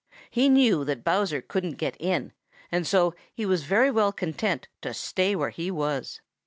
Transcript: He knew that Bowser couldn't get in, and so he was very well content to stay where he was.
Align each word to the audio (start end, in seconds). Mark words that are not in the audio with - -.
He 0.31 0.49
knew 0.49 0.83
that 0.85 1.03
Bowser 1.03 1.43
couldn't 1.43 1.77
get 1.77 1.95
in, 2.01 2.33
and 2.71 2.87
so 2.87 3.13
he 3.35 3.45
was 3.45 3.65
very 3.65 3.91
well 3.91 4.11
content 4.11 4.67
to 4.81 4.95
stay 4.95 5.35
where 5.35 5.51
he 5.51 5.69
was. 5.69 6.21